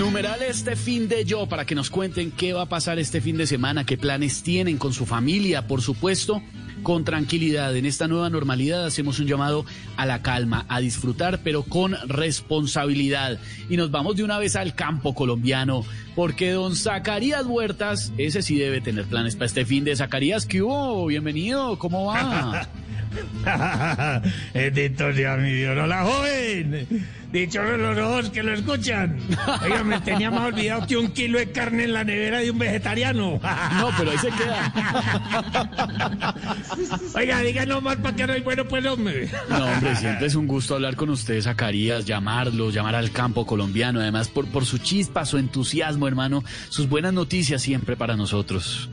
Numeral 0.00 0.40
este 0.40 0.76
fin 0.76 1.08
de 1.08 1.26
yo 1.26 1.46
para 1.46 1.66
que 1.66 1.74
nos 1.74 1.90
cuenten 1.90 2.30
qué 2.30 2.54
va 2.54 2.62
a 2.62 2.68
pasar 2.70 2.98
este 2.98 3.20
fin 3.20 3.36
de 3.36 3.46
semana, 3.46 3.84
qué 3.84 3.98
planes 3.98 4.42
tienen 4.42 4.78
con 4.78 4.94
su 4.94 5.04
familia, 5.04 5.66
por 5.66 5.82
supuesto, 5.82 6.42
con 6.82 7.04
tranquilidad. 7.04 7.76
En 7.76 7.84
esta 7.84 8.08
nueva 8.08 8.30
normalidad 8.30 8.86
hacemos 8.86 9.18
un 9.18 9.26
llamado 9.26 9.66
a 9.98 10.06
la 10.06 10.22
calma, 10.22 10.64
a 10.70 10.80
disfrutar, 10.80 11.40
pero 11.44 11.64
con 11.64 11.98
responsabilidad. 12.08 13.38
Y 13.68 13.76
nos 13.76 13.90
vamos 13.90 14.16
de 14.16 14.24
una 14.24 14.38
vez 14.38 14.56
al 14.56 14.74
campo 14.74 15.14
colombiano, 15.14 15.84
porque 16.16 16.52
don 16.52 16.76
Zacarías 16.76 17.44
Huertas, 17.44 18.10
ese 18.16 18.40
sí 18.40 18.58
debe 18.58 18.80
tener 18.80 19.04
planes 19.04 19.36
para 19.36 19.46
este 19.46 19.66
fin 19.66 19.84
de 19.84 19.94
Zacarías. 19.94 20.46
¿Qué 20.46 20.62
hubo? 20.62 21.04
Bienvenido, 21.08 21.78
¿cómo 21.78 22.06
va? 22.06 22.66
Bendito 24.54 25.12
sea 25.12 25.36
mi 25.36 25.52
Dios. 25.52 25.78
Hola, 25.78 26.04
joven. 26.04 26.86
Dichosos 27.32 27.78
los 27.78 27.98
ojos 27.98 28.30
que 28.30 28.42
lo 28.42 28.52
escuchan. 28.52 29.16
Oiga, 29.62 29.84
me 29.84 30.00
tenía 30.00 30.32
más 30.32 30.46
olvidado 30.46 30.84
que 30.86 30.96
un 30.96 31.12
kilo 31.12 31.38
de 31.38 31.52
carne 31.52 31.84
en 31.84 31.92
la 31.92 32.02
nevera 32.02 32.40
de 32.40 32.50
un 32.50 32.58
vegetariano. 32.58 33.40
No, 33.78 33.90
pero 33.96 34.10
ahí 34.10 34.18
se 34.18 34.30
queda. 34.30 34.72
Oiga, 37.14 37.40
díganos 37.40 37.82
más 37.82 37.96
para 37.96 38.16
que 38.16 38.26
no 38.26 38.32
hay 38.32 38.40
bueno, 38.40 38.66
pues, 38.66 38.84
hombre. 38.84 39.30
No, 39.48 39.64
hombre, 39.64 39.94
siempre 39.94 40.26
es 40.26 40.34
un 40.34 40.48
gusto 40.48 40.74
hablar 40.74 40.96
con 40.96 41.08
ustedes, 41.10 41.44
Zacarías, 41.44 42.04
llamarlo, 42.04 42.70
llamar 42.70 42.96
al 42.96 43.12
campo 43.12 43.46
colombiano, 43.46 44.00
además 44.00 44.28
por, 44.28 44.48
por 44.48 44.66
su 44.66 44.78
chispa, 44.78 45.24
su 45.24 45.38
entusiasmo, 45.38 46.08
hermano, 46.08 46.42
sus 46.68 46.88
buenas 46.88 47.12
noticias 47.12 47.62
siempre 47.62 47.96
para 47.96 48.16
nosotros. 48.16 48.90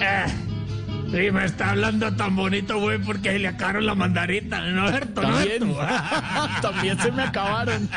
Eh, 0.00 0.24
Sí, 1.10 1.30
me 1.30 1.44
está 1.44 1.70
hablando 1.70 2.14
tan 2.14 2.36
bonito, 2.36 2.78
güey, 2.78 2.98
porque 2.98 3.38
le 3.38 3.48
acabaron 3.48 3.86
la 3.86 3.94
mandarita, 3.94 4.60
¿no 4.60 4.86
es 4.86 4.90
cierto? 4.90 5.22
¿No 5.22 5.28
También, 5.28 5.58
cierto? 5.58 5.78
también 6.62 6.98
se 6.98 7.12
me 7.12 7.22
acabaron. 7.22 7.88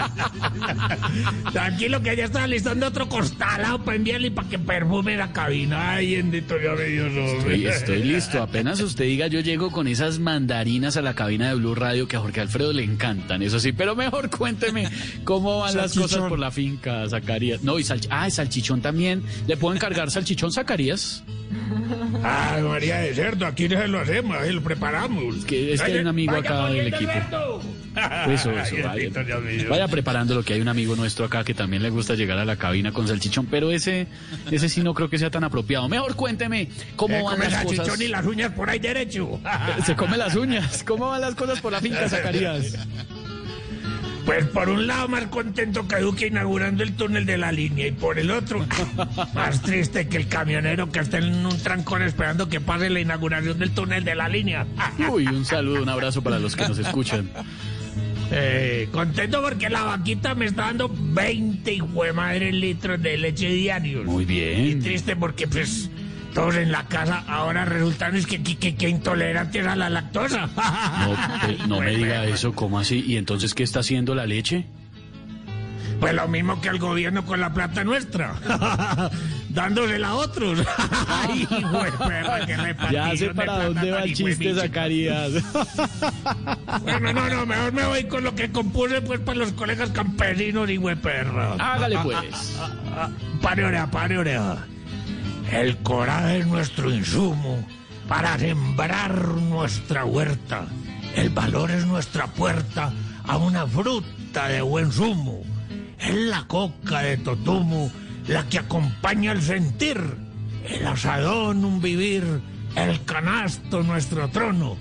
Tranquilo, 1.52 2.02
que 2.02 2.16
ya 2.16 2.26
está 2.26 2.48
listando 2.48 2.88
otro 2.88 3.10
costalado 3.10 3.84
para 3.84 3.98
enviarle 3.98 4.28
y 4.28 4.30
para 4.32 4.48
que 4.48 4.60
perfume 4.60 5.18
la 5.18 5.34
cabina. 5.34 5.96
Ay, 5.96 6.16
bendito 6.16 6.58
Dios 6.58 6.80
mío, 6.80 7.08
Estoy, 7.08 7.66
estoy 7.68 8.04
listo. 8.04 8.42
Apenas 8.42 8.80
usted 8.80 9.04
diga, 9.06 9.28
yo 9.28 9.42
llego 9.42 9.72
con 9.72 9.88
esas 9.88 10.20
mandarinas 10.20 10.96
a 10.96 11.02
la 11.02 11.14
cabina 11.14 11.50
de 11.50 11.56
Blue 11.56 11.76
Radio 11.76 12.08
que 12.08 12.16
a 12.16 12.20
Jorge 12.20 12.40
Alfredo 12.42 12.72
le 12.72 12.84
encantan, 12.84 13.42
eso 13.42 13.60
sí. 13.60 13.74
Pero 13.74 13.96
mejor 13.96 14.30
cuénteme 14.38 14.88
cómo 15.26 15.60
van 15.60 15.76
las 15.76 15.94
cosas 15.94 16.22
por 16.30 16.40
la 16.40 16.52
finca, 16.52 17.08
Zacarías. 17.10 17.62
No, 17.62 17.78
y 17.78 17.84
salch 17.84 18.08
ah, 18.10 18.28
y 18.28 18.32
salchichón 18.32 18.82
también. 18.82 19.24
¿Le 19.48 19.58
puedo 19.58 19.76
encargar 19.76 20.10
salchichón, 20.10 20.54
Zacarías? 20.54 21.24
Ay, 22.24 22.62
María 22.64 23.01
de 23.02 23.14
Cerdo, 23.14 23.46
aquí 23.46 23.68
se 23.68 23.88
lo 23.88 24.00
hacemos, 24.00 24.38
ahí 24.38 24.52
lo 24.52 24.62
preparamos. 24.62 25.38
Es 25.38 25.46
que- 25.46 25.74
es 25.74 25.82
que 25.82 25.92
hay 25.94 26.00
un 26.00 26.08
amigo 26.08 26.36
acá 26.36 26.68
del 26.68 26.88
equipo. 26.94 27.12
Eso, 28.30 28.52
eso, 28.52 28.76
vaya, 28.86 29.10
vaya 29.70 29.88
preparando 29.88 30.34
lo 30.36 30.44
que 30.44 30.54
hay 30.54 30.62
un 30.62 30.70
amigo 30.70 30.96
nuestro 30.96 31.26
acá 31.26 31.44
que 31.44 31.54
también 31.54 31.84
le 31.84 31.90
gusta 31.90 32.16
llegar 32.16 32.38
a 32.38 32.46
la 32.46 32.56
cabina 32.56 32.92
con 32.94 33.08
salchichón, 33.08 33.48
pero 33.48 33.72
ese, 33.72 34.08
ese 34.50 34.70
sí 34.70 34.82
no 34.82 34.94
creo 34.94 35.10
que 35.10 35.18
sea 35.18 35.30
tan 35.30 35.44
apropiado. 35.44 35.90
Mejor 35.90 36.16
cuénteme 36.16 36.70
cómo 36.96 37.16
Eh, 37.16 37.22
van 37.24 37.34
come 37.34 37.46
las 37.46 37.54
salchichón 37.54 37.86
cosas. 37.86 38.02
y 38.02 38.08
las 38.08 38.26
uñas 38.26 38.52
por 38.54 38.70
ahí 38.70 38.80
derecho. 38.80 39.40
Se 39.86 39.96
come 39.96 40.18
las 40.18 40.36
uñas. 40.36 40.84
¿Cómo 40.84 41.10
van 41.10 41.20
las 41.22 41.36
cosas 41.36 41.60
por 41.60 41.72
la 41.74 41.82
finca, 41.82 42.08
Zacarías? 42.10 42.78
Pues 44.26 44.46
por 44.48 44.70
un 44.70 44.86
lado 44.88 45.08
más 45.08 45.26
contento 45.28 45.88
que 45.88 45.98
Duque 45.98 46.28
inaugurando 46.28 46.84
el 46.84 46.94
túnel 46.94 47.26
de 47.26 47.38
la 47.38 47.52
línea 47.52 47.88
y 47.88 47.92
por 47.92 48.20
el 48.20 48.30
otro 48.32 48.66
más 49.34 49.62
triste 49.62 50.08
que 50.08 50.18
el 50.18 50.28
camionero 50.28 50.90
que 50.92 51.00
está 51.00 51.18
en 51.18 51.46
un 51.46 51.58
trancón 51.58 52.04
esperando 52.04 52.48
que 52.48 52.62
pase 52.62 52.90
la 52.90 53.00
inauguración 53.00 53.58
del 53.58 53.72
túnel 53.72 54.04
de 54.04 54.16
la 54.16 54.30
línea. 54.30 54.66
Uy, 55.12 55.26
un 55.28 55.44
saludo, 55.44 55.82
un 55.82 55.90
abrazo 55.90 56.22
para 56.22 56.38
los 56.40 56.56
que 56.56 56.68
nos 56.68 56.78
escuchan. 56.78 57.30
Eh, 58.34 58.88
contento 58.94 59.42
porque 59.42 59.70
la 59.70 59.84
vaquita 59.84 60.36
me 60.36 60.46
está 60.46 60.66
dando 60.68 60.90
20 60.94 61.74
hijo 61.74 62.04
de 62.04 62.14
madre 62.14 62.54
litros 62.54 63.02
de 63.02 63.18
leche 63.18 63.50
diarios. 63.50 64.06
Muy 64.06 64.24
Y 64.24 64.26
bien. 64.26 64.80
triste 64.82 65.16
porque 65.18 65.48
pues 65.48 65.90
todos 66.34 66.56
en 66.56 66.72
la 66.72 66.84
casa 66.88 67.24
ahora 67.28 67.66
resultan 67.66 68.16
es 68.16 68.26
que, 68.26 68.42
que, 68.42 68.58
que- 68.58 68.76
que 68.76 68.90
intolerantes 68.90 69.66
a 69.68 69.76
la 69.76 69.90
lactosa. 69.90 70.50
No, 71.02 71.50
eh, 71.50 71.58
no 71.68 71.80
me 71.80 71.92
diga 71.96 72.26
eso, 72.26 72.54
¿cómo 72.54 72.80
así? 72.80 73.04
¿Y 73.06 73.18
entonces 73.18 73.54
qué 73.54 73.64
está 73.64 73.80
haciendo 73.82 74.16
la 74.16 74.26
leche? 74.26 74.66
Pues 76.00 76.14
lo 76.16 76.28
mismo 76.28 76.60
que 76.62 76.70
el 76.70 76.80
gobierno 76.80 77.24
con 77.26 77.40
la 77.40 77.54
plata 77.54 77.84
nuestra. 77.84 78.34
Dándosela 79.50 80.10
a 80.10 80.14
otros. 80.16 80.60
Ay, 81.08 81.46
güey, 81.50 81.92
perra, 82.08 82.46
qué 82.48 82.76
Ya 82.92 83.16
sé 83.16 83.30
para 83.36 83.66
dónde 83.66 83.92
va 83.92 84.00
el 84.04 84.14
chiste. 84.14 84.56
Zacarías. 84.56 85.32
Bueno, 86.82 87.14
no, 87.14 87.30
no, 87.30 87.46
mejor 87.46 87.72
me 87.74 87.84
voy 87.86 88.04
con 88.06 88.24
lo 88.24 88.34
que 88.34 88.52
compuse 88.52 89.02
pues 89.02 89.20
para 89.20 89.38
los 89.38 89.52
colegas 89.54 89.92
campesinos 89.92 90.70
y 90.72 90.78
güey, 90.78 90.96
perra. 90.96 91.54
Hágale 91.60 92.00
pues. 92.00 92.58
Pare 93.42 93.66
oreja, 93.66 93.92
pare 93.92 94.18
oreja. 94.18 94.58
El 95.52 95.78
coraje 95.80 96.40
es 96.40 96.48
nuestro 96.48 96.90
insumo 96.90 97.68
para 98.08 98.40
sembrar 98.40 99.26
nuestra 99.36 100.06
huerta. 100.06 100.66
El 101.14 101.30
valor 101.30 101.72
es 101.72 101.86
nuestra 101.86 102.28
puerta 102.28 102.94
a 103.26 103.36
una 103.36 103.68
fruta 103.68 104.48
de 104.48 104.62
buen 104.62 104.94
zumo. 104.94 105.44
Es 106.00 106.16
la 106.16 106.46
coca 106.48 107.02
de 107.02 107.18
Totumo 107.18 107.92
la 108.28 108.48
que 108.48 108.60
acompaña 108.60 109.34
el 109.34 109.42
sentir. 109.42 110.02
El 110.70 110.88
asadón 110.88 111.66
un 111.66 111.82
vivir, 111.82 112.24
el 112.78 113.04
canasto 113.04 113.84
nuestro 113.84 114.30
trono. 114.30 114.78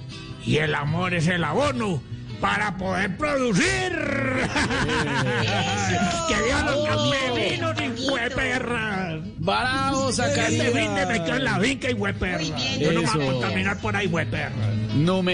Y 0.46 0.58
el 0.58 0.76
amor 0.76 1.14
es 1.14 1.26
el 1.26 1.42
abono 1.42 2.00
para 2.40 2.76
poder 2.76 3.16
producir. 3.16 4.29
¡Que 6.28 6.42
Dios 6.44 6.64
los 6.64 6.86
campesinos 6.86 7.74
y 7.80 8.10
hueperras! 8.10 9.20
¡Bravo, 9.38 10.10
Este 10.10 10.70
fin 10.70 10.94
de 10.94 11.06
me 11.06 11.14
quedo 11.24 11.36
en 11.36 11.42
Zacarías! 11.42 11.42
la 11.42 11.60
finca 11.60 11.90
y 11.90 11.94
hueperras. 11.94 12.78
Yo 12.78 12.92
no 12.92 13.02
me 13.02 13.10
voy 13.10 13.22
a 13.22 13.32
contaminar 13.32 13.78
por 13.78 13.96
ahí, 13.96 14.06
hueperras. 14.06 14.52
No 14.94 15.22
me 15.22 15.28